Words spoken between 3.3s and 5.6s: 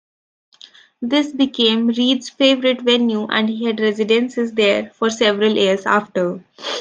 he had residencies there for several